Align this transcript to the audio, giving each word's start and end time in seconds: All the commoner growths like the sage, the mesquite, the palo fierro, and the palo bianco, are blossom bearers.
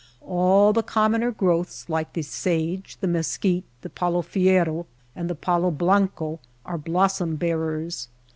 All 0.25 0.73
the 0.73 0.81
commoner 0.81 1.29
growths 1.29 1.87
like 1.87 2.13
the 2.13 2.23
sage, 2.23 2.97
the 3.01 3.07
mesquite, 3.07 3.65
the 3.83 3.89
palo 3.91 4.23
fierro, 4.23 4.87
and 5.15 5.29
the 5.29 5.35
palo 5.35 5.69
bianco, 5.69 6.39
are 6.65 6.79
blossom 6.79 7.35
bearers. 7.35 8.07